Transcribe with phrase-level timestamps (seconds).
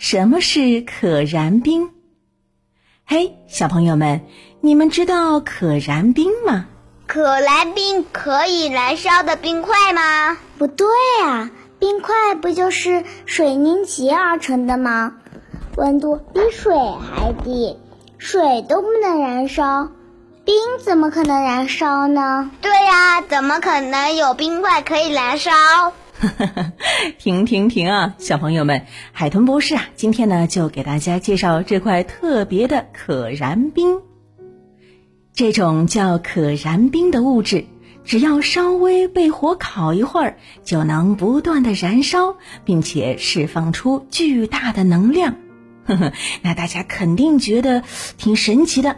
[0.00, 1.90] 什么是可燃冰？
[3.04, 4.22] 嘿，小朋友们，
[4.62, 6.64] 你们知道可燃冰吗？
[7.06, 10.38] 可燃冰可以燃烧的冰块吗？
[10.56, 10.86] 不对
[11.22, 15.16] 啊，冰块不就是水凝结而成的吗？
[15.76, 17.76] 温度比水还低，
[18.16, 19.90] 水都不能燃烧，
[20.46, 22.50] 冰怎么可能燃烧呢？
[22.62, 25.52] 对呀，怎么可能有冰块可以燃烧？
[27.18, 34.00] 停停停啊，小朋友们，海豚博士啊，今天呢就给大家介绍这块特别的可燃冰。
[35.32, 37.64] 这种叫可燃冰的物质，
[38.04, 45.36] 只要稍微被火烤一会儿，就能不断的燃烧，并且释放出巨大的能量。
[45.86, 46.12] 呵呵，
[46.42, 47.82] 那大家肯定觉得
[48.18, 48.96] 挺神奇的。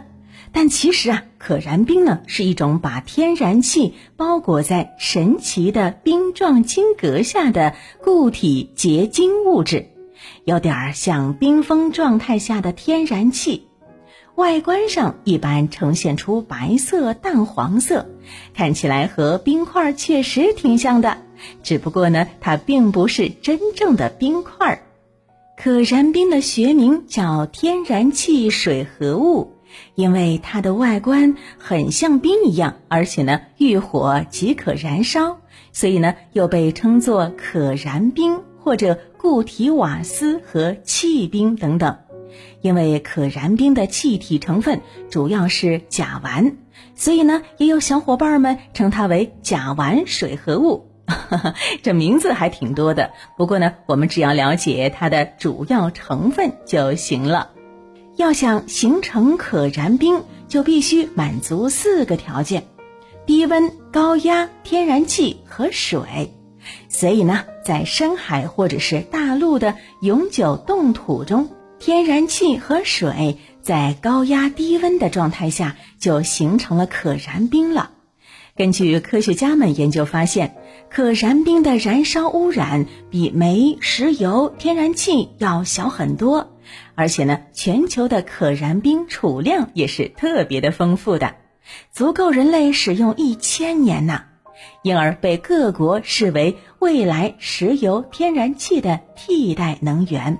[0.53, 9.89] 但其实啊，可燃冰呢是一种把天然气包裹在神奇的冰状晶格下的固体结晶物质，
[10.45, 13.67] 有点儿像冰封状态下的天然气。
[14.35, 18.07] 外观上一般呈现出白色、淡黄色，
[18.55, 21.17] 看起来和冰块确实挺像的。
[21.61, 24.81] 只不过呢，它并不是真正的冰块。
[25.57, 29.52] 可燃冰的学名叫天然气水合物。
[29.95, 35.37] 因为它的外观很像冰一样，而且呢遇火即可燃烧，
[35.71, 41.97] 所以呢又被称作可燃冰或者固体瓦斯和气冰等等。
[42.61, 46.55] 因为可燃冰的气体成分主要是甲烷，
[46.95, 50.89] 所以呢也有小伙伴们称它为甲烷水合物。
[51.83, 57.51] 这名字还挺多的，不过呢我们只要了解它的主要成分就行了。
[58.15, 62.67] 要想形成可燃冰，就必须满足四个条件：
[63.25, 66.33] 低温、高压、天然气和水。
[66.87, 77.91] 所以呢，在深海或者是大陆的永久冻土中，天然气和水在高压低温的状态下就形成了可燃冰了。
[78.55, 80.55] 根据科学家们研究发现，
[80.89, 86.52] 可燃冰的燃烧污染比煤、石油、天然气要小很多。
[86.95, 91.35] 而且呢，全球的可燃冰储量也是特别的丰富的，
[91.91, 94.23] 足够人类使用一千年呢，
[94.81, 100.39] 因而被各国视为未来石油、天然气的替代能源。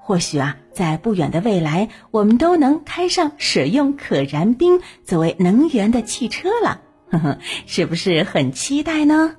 [0.00, 6.80] 或许啊，在不远的未来，我们都能开上使用可燃冰作为能源的汽车了，
[7.10, 9.36] 呵呵，是不是很期待呢？